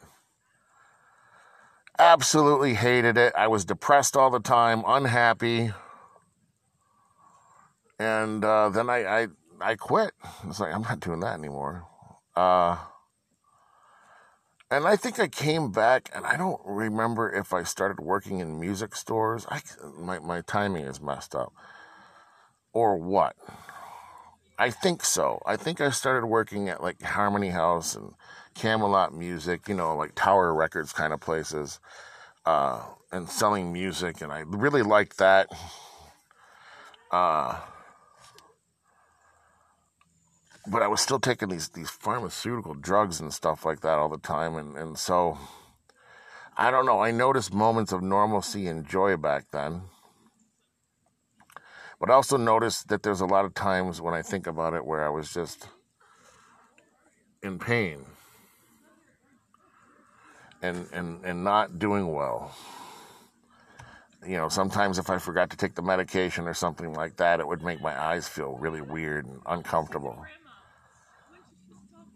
[2.00, 3.34] Absolutely hated it.
[3.36, 5.70] I was depressed all the time, unhappy.
[7.98, 9.26] And uh, then I, I
[9.60, 10.12] I quit.
[10.24, 11.86] I was like, I'm not doing that anymore.
[12.34, 12.78] Uh,
[14.70, 18.58] and I think I came back, and I don't remember if I started working in
[18.58, 19.44] music stores.
[19.50, 19.60] I,
[19.98, 21.52] my, my timing is messed up.
[22.72, 23.36] Or what.
[24.60, 25.40] I think so.
[25.46, 28.12] I think I started working at like Harmony House and
[28.54, 31.80] Camelot Music, you know, like Tower Records kind of places,
[32.44, 34.20] uh, and selling music.
[34.20, 35.48] And I really liked that.
[37.10, 37.58] Uh,
[40.66, 44.18] but I was still taking these these pharmaceutical drugs and stuff like that all the
[44.18, 45.38] time, and and so
[46.58, 47.00] I don't know.
[47.00, 49.84] I noticed moments of normalcy and joy back then,
[52.00, 54.84] but I also noticed that there's a lot of times when I think about it
[54.84, 55.68] where I was just
[57.42, 58.04] in pain
[60.62, 62.54] and and and not doing well
[64.26, 67.46] you know, sometimes if I forgot to take the medication or something like that, it
[67.46, 70.22] would make my eyes feel really weird and uncomfortable.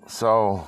[0.07, 0.65] So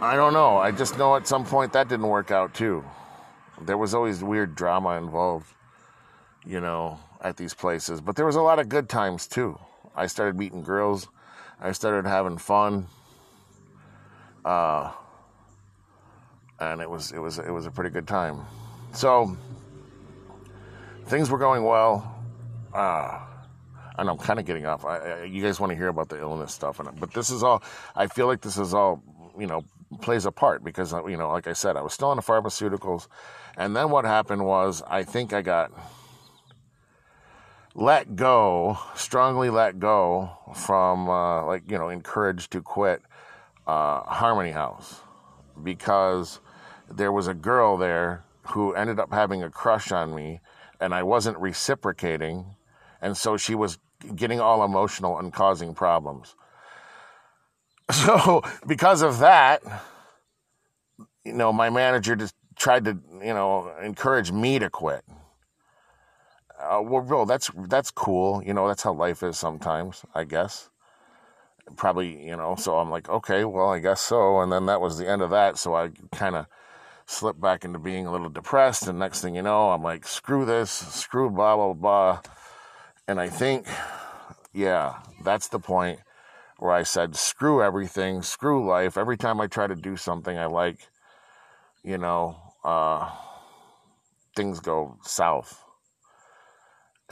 [0.00, 0.58] I don't know.
[0.58, 2.84] I just know at some point that didn't work out too.
[3.62, 5.46] There was always weird drama involved,
[6.44, 8.00] you know, at these places.
[8.00, 9.58] But there was a lot of good times too.
[9.94, 11.08] I started meeting girls.
[11.60, 12.86] I started having fun.
[14.44, 14.92] Uh,
[16.58, 18.40] and it was it was it was a pretty good time.
[18.92, 19.36] So
[21.06, 22.08] things were going well.
[22.72, 23.20] Uh,
[23.98, 24.84] and I'm kind of getting off.
[24.84, 27.42] I, I, you guys want to hear about the illness stuff, and but this is
[27.42, 27.62] all.
[27.94, 29.02] I feel like this is all
[29.38, 29.64] you know
[30.00, 33.08] plays a part because you know, like I said, I was still in the pharmaceuticals,
[33.56, 35.72] and then what happened was I think I got
[37.74, 43.02] let go, strongly let go from uh, like you know encouraged to quit
[43.66, 45.00] uh, Harmony House
[45.62, 46.40] because
[46.90, 50.40] there was a girl there who ended up having a crush on me,
[50.80, 52.56] and I wasn't reciprocating
[53.02, 53.78] and so she was
[54.14, 56.34] getting all emotional and causing problems.
[57.92, 59.60] So, because of that,
[61.26, 65.04] you know, my manager just tried to, you know, encourage me to quit.
[66.72, 68.42] Uh, well, bro, that's that's cool.
[68.42, 70.04] You know, that's how life is sometimes.
[70.14, 70.70] I guess.
[71.76, 72.56] Probably, you know.
[72.56, 74.40] So I'm like, okay, well, I guess so.
[74.40, 75.58] And then that was the end of that.
[75.58, 76.46] So I kind of
[77.04, 78.86] slipped back into being a little depressed.
[78.86, 82.20] And next thing you know, I'm like, screw this, screw blah blah blah.
[83.06, 83.66] And I think,
[84.54, 86.00] yeah, that's the point
[86.58, 88.96] where I said, screw everything, screw life.
[88.96, 90.88] Every time I try to do something I like,
[91.84, 93.10] you know, uh,
[94.34, 95.62] things go south.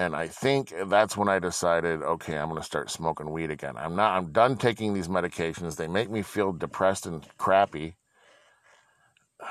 [0.00, 3.76] And I think that's when I decided, okay, I'm going to start smoking weed again.
[3.76, 4.16] I'm not.
[4.16, 5.76] I'm done taking these medications.
[5.76, 7.94] They make me feel depressed and crappy.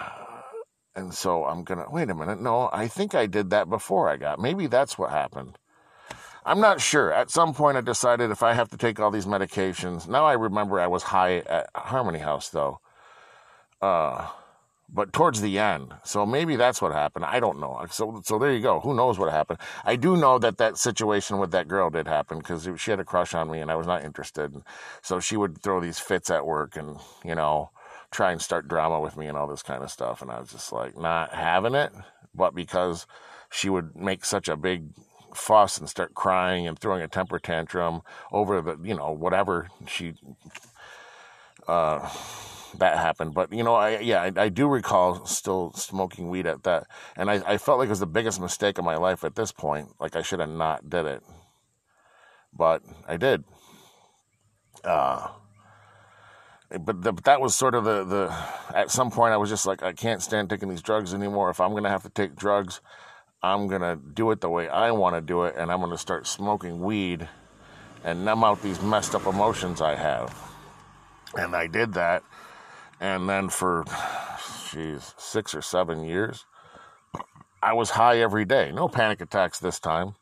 [0.96, 2.42] And so I'm going to wait a minute.
[2.42, 4.38] No, I think I did that before I got.
[4.38, 5.58] Maybe that's what happened.
[6.44, 7.14] I'm not sure.
[7.14, 10.10] At some point, I decided if I have to take all these medications.
[10.10, 12.82] Now I remember I was high at Harmony House, though.
[13.82, 14.28] Uh,
[14.92, 15.94] but towards the end.
[16.04, 17.26] So maybe that's what happened.
[17.26, 17.86] I don't know.
[17.92, 18.80] So, so there you go.
[18.80, 19.60] Who knows what happened?
[19.86, 23.06] I do know that that situation with that girl did happen because she had a
[23.06, 24.56] crush on me and I was not interested.
[25.02, 27.70] So she would throw these fits at work and, you know,
[28.12, 30.22] try and start drama with me and all this kind of stuff.
[30.22, 31.92] And I was just like not having it.
[32.34, 33.06] But because
[33.52, 34.90] she would make such a big
[35.36, 40.14] fuss and start crying and throwing a temper tantrum over the, you know, whatever she,
[41.68, 42.10] uh,
[42.78, 43.34] that happened.
[43.34, 47.30] But you know, I yeah, I, I, do recall still smoking weed at that, and
[47.30, 49.90] I, I felt like it was the biggest mistake of my life at this point.
[50.00, 51.24] Like I should have not did it,
[52.54, 53.44] but I did.
[54.84, 55.30] Uh,
[56.70, 58.76] but, the, but that was sort of the the.
[58.76, 61.50] At some point, I was just like, I can't stand taking these drugs anymore.
[61.50, 62.82] If I'm gonna have to take drugs,
[63.42, 66.28] I'm gonna do it the way I want to do it, and I'm gonna start
[66.28, 67.28] smoking weed
[68.04, 70.36] and numb out these messed up emotions I have.
[71.36, 72.24] And I did that
[73.00, 73.86] and then for,
[74.72, 76.46] geez, six or seven years,
[77.62, 78.72] I was high every day.
[78.72, 80.16] No panic attacks this time.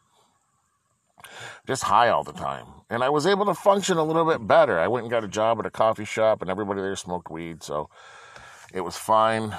[1.66, 2.66] Just high all the time.
[2.90, 4.80] And I was able to function a little bit better.
[4.80, 7.62] I went and got a job at a coffee shop, and everybody there smoked weed,
[7.64, 7.90] so
[8.74, 9.56] it was fine.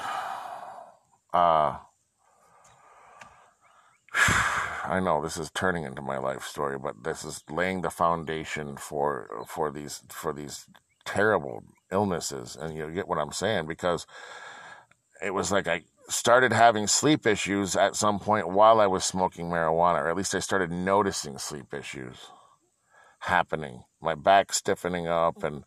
[1.33, 1.77] Uh,
[4.85, 8.77] I know this is turning into my life story, but this is laying the foundation
[8.77, 10.65] for for these for these
[11.05, 12.57] terrible illnesses.
[12.57, 14.07] And you get what I'm saying because
[15.23, 19.47] it was like I started having sleep issues at some point while I was smoking
[19.47, 22.31] marijuana, or at least I started noticing sleep issues
[23.21, 23.83] happening.
[24.01, 25.65] My back stiffening up and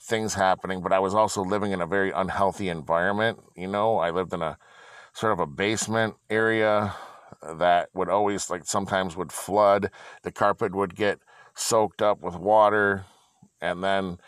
[0.00, 3.40] things happening, but I was also living in a very unhealthy environment.
[3.56, 4.58] You know, I lived in a
[5.12, 6.94] sort of a basement area
[7.42, 9.90] that would always, like, sometimes would flood.
[10.22, 11.20] The carpet would get
[11.54, 13.04] soaked up with water,
[13.60, 14.18] and then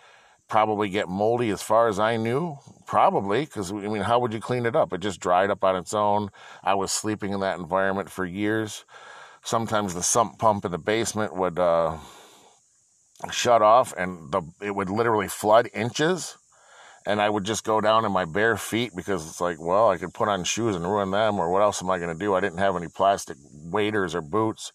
[0.48, 2.58] probably get moldy as far as I knew.
[2.86, 4.92] Probably, because, I mean, how would you clean it up?
[4.92, 6.30] It just dried up on its own.
[6.62, 8.84] I was sleeping in that environment for years.
[9.42, 11.98] Sometimes the sump pump in the basement would uh,
[13.30, 16.36] shut off and the it would literally flood inches.
[17.08, 19.96] And I would just go down in my bare feet because it's like, well, I
[19.96, 22.34] could put on shoes and ruin them, or what else am I going to do?
[22.34, 24.72] I didn't have any plastic waders or boots.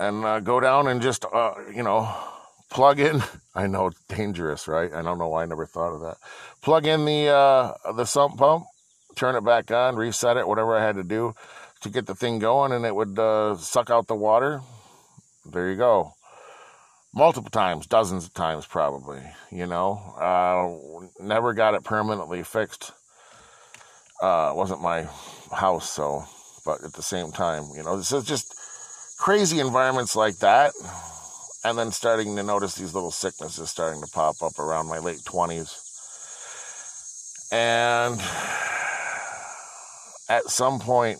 [0.00, 2.12] And uh, go down and just, uh, you know,
[2.72, 3.22] plug in.
[3.54, 4.92] I know it's dangerous, right?
[4.92, 6.16] I don't know why I never thought of that.
[6.62, 8.64] Plug in the uh, the sump pump,
[9.14, 11.34] turn it back on, reset it, whatever I had to do
[11.82, 14.62] to get the thing going, and it would uh, suck out the water.
[15.44, 16.14] There you go.
[17.14, 19.20] Multiple times, dozens of times, probably.
[19.50, 22.92] You know, uh, never got it permanently fixed.
[24.22, 25.08] Uh, wasn't my
[25.52, 26.24] house, so.
[26.64, 28.54] But at the same time, you know, this is just
[29.18, 30.72] crazy environments like that
[31.64, 35.20] and then starting to notice these little sicknesses starting to pop up around my late
[35.20, 35.88] 20s.
[37.52, 38.20] And
[40.28, 41.18] at some point,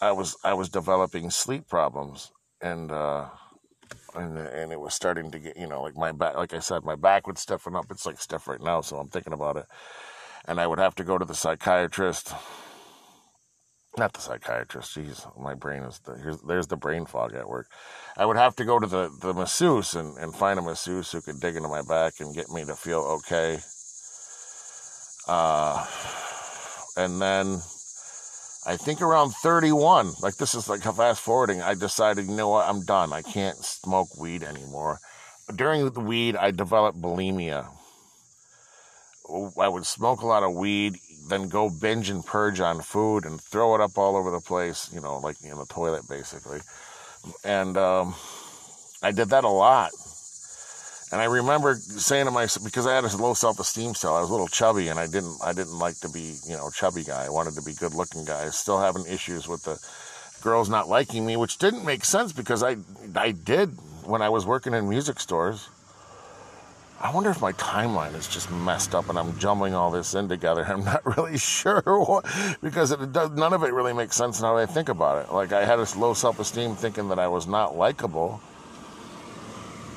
[0.00, 3.26] I was I was developing sleep problems, and uh,
[4.16, 6.84] and and it was starting to get you know like my back like I said
[6.84, 7.86] my back would stiffen up.
[7.90, 9.66] It's like stiff right now, so I'm thinking about it,
[10.46, 12.34] and I would have to go to the psychiatrist.
[13.98, 14.96] Not the psychiatrist.
[14.96, 17.66] Jeez, my brain is the, here's there's the brain fog at work.
[18.16, 21.20] I would have to go to the, the masseuse and, and find a masseuse who
[21.20, 23.58] could dig into my back and get me to feel okay.
[25.28, 25.86] Uh,
[26.96, 27.60] and then
[28.64, 32.68] I think around 31, like this is like fast forwarding, I decided, you know what,
[32.68, 33.12] I'm done.
[33.12, 35.00] I can't smoke weed anymore.
[35.54, 37.66] During the weed, I developed bulimia.
[39.58, 40.96] I would smoke a lot of weed,
[41.28, 44.90] then go binge and purge on food and throw it up all over the place,
[44.92, 46.60] you know, like in the toilet basically
[47.44, 48.14] and um,
[49.02, 49.90] I did that a lot.
[51.10, 54.30] And I remember saying to myself because I had a low self-esteem still, I was
[54.30, 57.26] a little chubby, and I didn't I didn't like to be you know chubby guy.
[57.26, 58.48] I wanted to be good-looking guy.
[58.48, 59.78] Still having issues with the
[60.42, 62.76] girls not liking me, which didn't make sense because I
[63.14, 63.68] I did
[64.06, 65.68] when I was working in music stores.
[67.02, 70.28] I wonder if my timeline is just messed up and I'm jumbling all this in
[70.28, 70.64] together.
[70.68, 72.24] I'm not really sure what,
[72.62, 75.32] because it does, none of it really makes sense now that I think about it.
[75.32, 78.40] Like I had this low self-esteem thinking that I was not likable,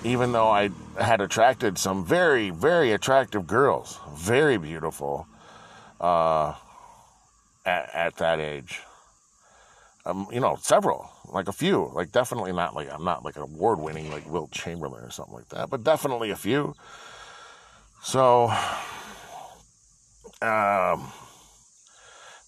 [0.04, 5.28] even though I had attracted some very, very attractive girls, very beautiful,
[6.02, 6.56] uh,
[7.68, 8.82] at, at that age.
[10.08, 13.42] Um, you know, several, like a few, like definitely not like I'm not like an
[13.42, 16.76] award winning like Wilt Chamberlain or something like that, but definitely a few.
[18.04, 18.52] So,
[20.44, 21.12] um,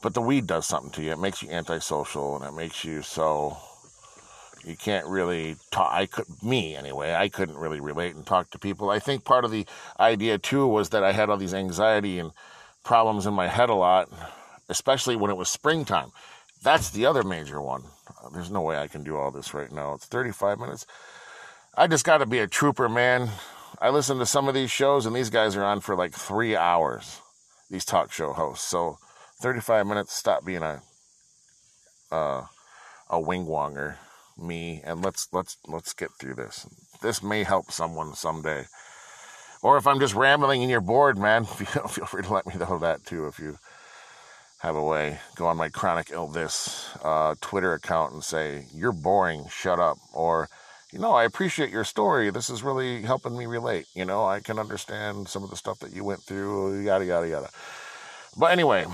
[0.03, 1.11] but the weed does something to you.
[1.11, 3.57] It makes you antisocial and it makes you so
[4.63, 5.91] you can't really talk.
[5.91, 8.91] I could, me anyway, I couldn't really relate and talk to people.
[8.91, 9.65] I think part of the
[9.99, 12.31] idea too was that I had all these anxiety and
[12.83, 14.11] problems in my head a lot,
[14.69, 16.11] especially when it was springtime.
[16.63, 17.83] That's the other major one.
[18.33, 19.93] There's no way I can do all this right now.
[19.93, 20.85] It's 35 minutes.
[21.75, 23.29] I just got to be a trooper, man.
[23.79, 26.55] I listen to some of these shows, and these guys are on for like three
[26.55, 27.21] hours.
[27.69, 28.67] These talk show hosts.
[28.67, 28.97] So
[29.41, 30.13] 35 minutes.
[30.13, 30.81] Stop being a
[32.11, 32.45] uh,
[33.09, 33.95] a wingwonger,
[34.37, 36.65] me, and let's let's let's get through this.
[37.01, 38.65] This may help someone someday.
[39.61, 42.55] Or if I'm just rambling and you're bored, man, feel, feel free to let me
[42.55, 43.27] know that too.
[43.27, 43.57] If you
[44.59, 49.45] have a way, go on my chronic illness uh, Twitter account and say you're boring,
[49.49, 50.49] shut up, or
[50.91, 52.29] you know, I appreciate your story.
[52.29, 53.87] This is really helping me relate.
[53.93, 57.27] You know, I can understand some of the stuff that you went through, yada, yada,
[57.27, 57.49] yada.
[58.37, 58.85] But anyway,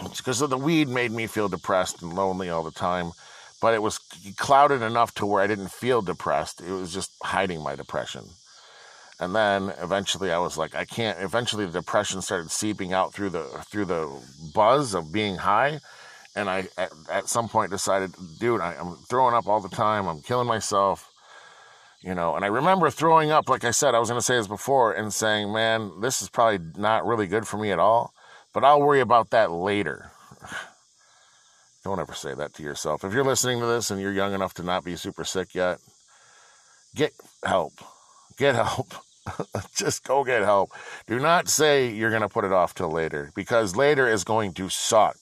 [0.00, 3.12] it's because of the weed made me feel depressed and lonely all the time.
[3.60, 3.98] But it was
[4.36, 6.60] clouded enough to where I didn't feel depressed.
[6.60, 8.30] It was just hiding my depression.
[9.20, 11.18] And then eventually I was like, I can't.
[11.20, 14.08] Eventually the depression started seeping out through the through the
[14.54, 15.80] buzz of being high
[16.38, 20.06] and I at, at some point decided, dude, I, am throwing up all the time.
[20.06, 21.12] I'm killing myself,
[22.00, 22.36] you know.
[22.36, 24.92] And I remember throwing up, like I said, I was going to say this before,
[24.92, 28.12] and saying, man, this is probably not really good for me at all,
[28.54, 30.12] but I'll worry about that later.
[31.84, 33.02] Don't ever say that to yourself.
[33.04, 35.78] If you're listening to this and you're young enough to not be super sick yet,
[36.94, 37.12] get
[37.44, 37.72] help.
[38.36, 38.94] Get help.
[39.74, 40.72] Just go get help.
[41.06, 44.52] Do not say you're going to put it off till later because later is going
[44.54, 45.16] to suck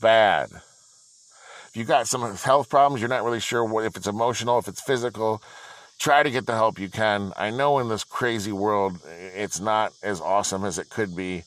[0.00, 0.50] bad.
[0.52, 4.68] If you got some health problems, you're not really sure what if it's emotional, if
[4.68, 5.42] it's physical,
[5.98, 7.32] try to get the help you can.
[7.36, 8.98] I know in this crazy world
[9.34, 11.44] it's not as awesome as it could be,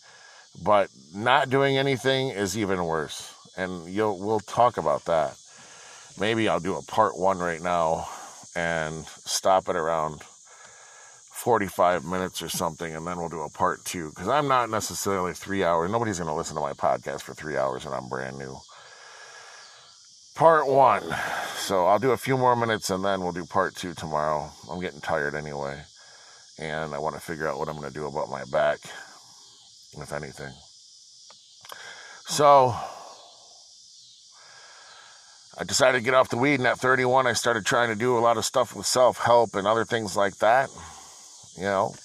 [0.63, 3.33] but not doing anything is even worse.
[3.57, 5.37] And you'll we'll talk about that.
[6.19, 8.07] Maybe I'll do a part 1 right now
[8.55, 10.21] and stop it around
[11.35, 14.09] 45 minutes or something, and then we'll do a part two.
[14.09, 15.91] Because I'm not necessarily three hours.
[15.91, 18.57] Nobody's going to listen to my podcast for three hours, and I'm brand new.
[20.33, 21.03] Part one.
[21.57, 24.49] So I'll do a few more minutes, and then we'll do part two tomorrow.
[24.71, 25.81] I'm getting tired anyway,
[26.57, 28.79] and I want to figure out what I'm going to do about my back,
[29.97, 30.53] if anything.
[32.27, 32.73] So
[35.57, 38.17] I decided to get off the weed, and at 31, I started trying to do
[38.17, 40.69] a lot of stuff with self help and other things like that.
[41.57, 41.95] You know,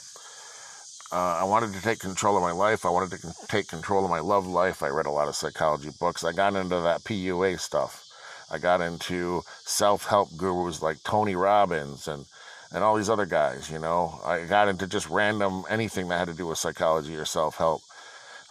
[1.12, 2.86] uh, I wanted to take control of my life.
[2.86, 4.80] I wanted to take control of my love life.
[4.82, 6.24] I read a lot of psychology books.
[6.24, 8.07] I got into that PUA stuff.
[8.48, 12.26] I got into self help gurus like Tony Robbins and,
[12.70, 14.20] and all these other guys, you know.
[14.24, 17.82] I got into just random anything that had to do with psychology or self help.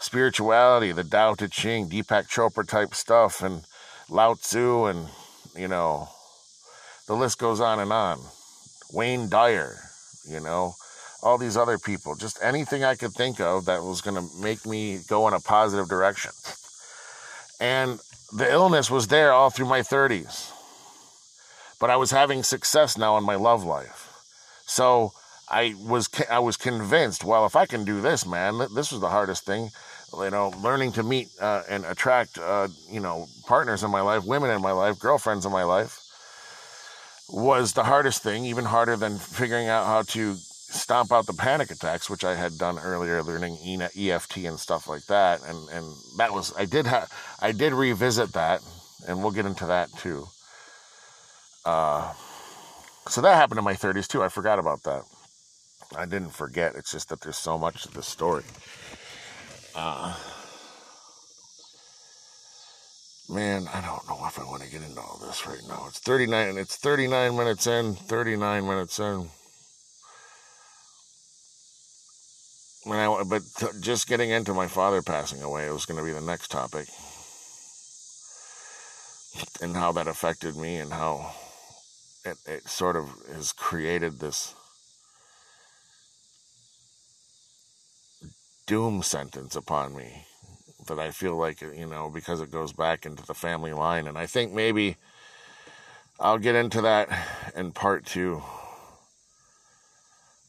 [0.02, 3.64] Spirituality, the Tao Te Ching, Deepak Chopra type stuff, and
[4.10, 5.08] Lao Tzu, and,
[5.56, 6.10] you know,
[7.08, 8.20] the list goes on and on.
[8.92, 9.78] Wayne Dyer,
[10.28, 10.76] you know
[11.22, 14.66] all these other people, just anything I could think of that was going to make
[14.66, 16.32] me go in a positive direction.
[17.60, 18.00] And
[18.32, 20.52] the illness was there all through my 30s.
[21.80, 24.10] But I was having success now in my love life.
[24.66, 25.14] So
[25.50, 29.10] I was I was convinced, well, if I can do this, man, this was the
[29.10, 29.72] hardest thing.
[30.14, 34.26] You know, learning to meet uh, and attract, uh, you know, partners in my life,
[34.26, 36.00] women in my life, girlfriends in my life,
[37.30, 40.36] was the hardest thing, even harder than figuring out how to
[40.70, 43.58] stomp out the panic attacks, which I had done earlier, learning
[43.98, 45.86] EFT and stuff like that, and and
[46.18, 47.12] that was I did have
[47.42, 48.62] I did revisit that,
[49.08, 50.28] and we'll get into that too.
[51.66, 52.14] Uh,
[53.08, 54.24] so that happened in my 30s too.
[54.24, 55.04] I forgot about that.
[55.96, 56.76] I didn't forget.
[56.76, 58.44] It's just that there's so much to the story.
[59.76, 60.16] Uh,
[63.28, 65.86] man, I don't know if I want to get into all this right now.
[65.88, 66.58] It's 39.
[66.58, 67.96] It's 39 minutes in.
[67.96, 69.30] 39 minutes in.
[72.84, 73.42] When I, but
[73.82, 76.88] just getting into my father passing away was going to be the next topic,
[79.62, 81.34] and how that affected me, and how
[82.26, 84.56] it, it sort of has created this
[88.66, 90.26] doom sentence upon me
[90.88, 94.18] that I feel like you know because it goes back into the family line, and
[94.18, 94.98] I think maybe
[96.20, 97.10] I'll get into that
[97.56, 98.42] in part two.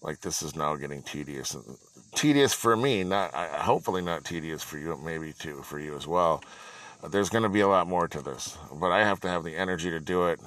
[0.03, 1.77] Like this is now getting tedious and
[2.15, 6.43] tedious for me not hopefully not tedious for you maybe too for you as well
[7.03, 9.45] uh, there's going to be a lot more to this, but I have to have
[9.45, 10.41] the energy to do it.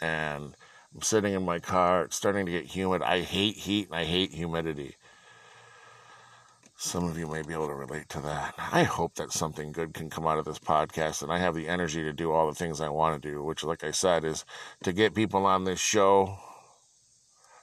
[0.00, 0.54] And
[0.94, 2.04] I'm sitting in my car.
[2.04, 3.02] It's starting to get humid.
[3.02, 4.96] I hate heat and I hate humidity.
[6.76, 8.54] Some of you may be able to relate to that.
[8.58, 11.68] I hope that something good can come out of this podcast and I have the
[11.68, 14.44] energy to do all the things I want to do, which, like I said, is
[14.82, 16.36] to get people on this show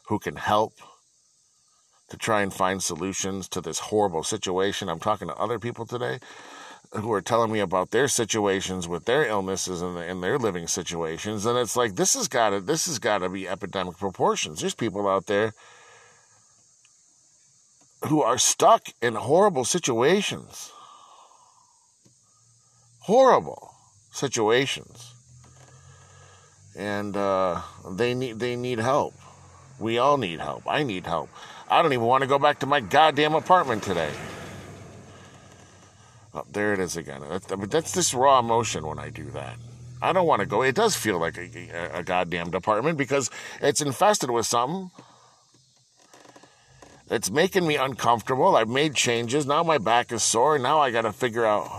[0.08, 0.74] who can help
[2.12, 4.89] to try and find solutions to this horrible situation.
[4.89, 6.20] I'm talking to other people today
[6.91, 11.45] who are telling me about their situations with their illnesses and, and their living situations,
[11.45, 14.59] and it's like this has got to this has got to be epidemic proportions.
[14.59, 15.53] There's people out there
[18.09, 20.70] who are stuck in horrible situations,
[22.99, 23.74] horrible
[24.12, 25.14] situations,
[26.76, 29.14] and uh, they need they need help.
[29.80, 30.64] We all need help.
[30.68, 31.30] I need help.
[31.72, 34.11] I don't even want to go back to my goddamn apartment today.
[36.34, 37.22] Oh, there it is again.
[37.30, 39.55] That's, that's this raw emotion when I do that.
[40.01, 40.63] I don't want to go.
[40.63, 43.30] It does feel like a, a, goddamn apartment because
[43.61, 44.91] it's infested with something.
[47.09, 48.57] It's making me uncomfortable.
[48.57, 49.45] I've made changes.
[49.45, 50.59] Now my back is sore.
[50.59, 51.69] Now I got to figure out.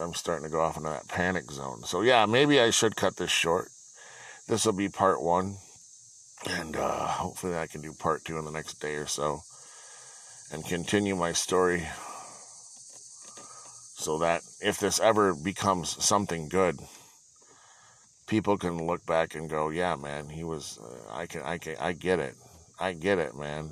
[0.00, 1.82] I'm starting to go off into that panic zone.
[1.84, 3.68] So, yeah, maybe I should cut this short.
[4.48, 5.56] This will be part one.
[6.48, 9.42] And uh, hopefully I can do part two in the next day or so
[10.52, 11.86] and continue my story
[13.96, 16.78] so that if this ever becomes something good,
[18.26, 20.78] people can look back and go, "Yeah, man, he was.
[20.78, 21.42] Uh, I can.
[21.42, 21.76] I can.
[21.78, 22.34] I get it.
[22.78, 23.70] I get it, man.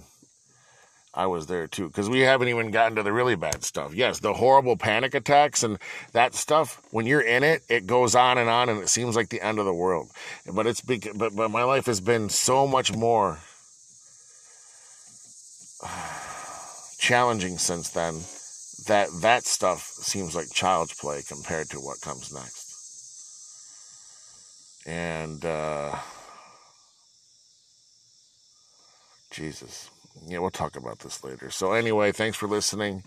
[1.14, 3.94] I was there too." Because we haven't even gotten to the really bad stuff.
[3.94, 5.78] Yes, the horrible panic attacks and
[6.12, 6.80] that stuff.
[6.90, 9.58] When you're in it, it goes on and on, and it seems like the end
[9.58, 10.11] of the world.
[10.52, 11.08] But it's big.
[11.16, 13.38] But but my life has been so much more
[16.98, 18.20] challenging since then
[18.86, 22.70] that that stuff seems like child's play compared to what comes next.
[24.86, 25.96] And uh,
[29.30, 29.90] Jesus,
[30.26, 31.50] yeah, we'll talk about this later.
[31.50, 33.02] So anyway, thanks for listening.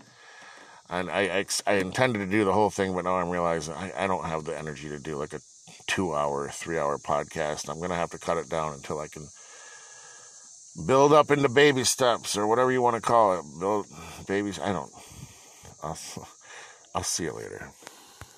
[0.90, 3.92] And I, I, I intended to do the whole thing, but now I'm realizing I,
[3.96, 5.40] I don't have the energy to do like a
[5.86, 7.68] two hour, three hour podcast.
[7.70, 9.26] I'm gonna have to cut it down until I can
[10.86, 13.44] build up into baby steps or whatever you want to call it.
[13.58, 13.86] Build
[14.26, 14.58] babies.
[14.58, 14.90] I don't.
[15.82, 15.98] I'll,
[16.94, 17.70] I'll see you later.